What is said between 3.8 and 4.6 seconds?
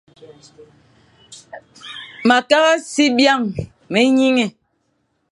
me nyiñé,